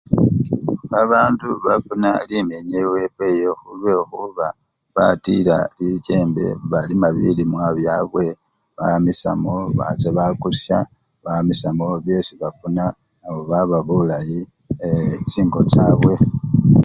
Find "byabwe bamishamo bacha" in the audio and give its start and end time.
7.77-10.09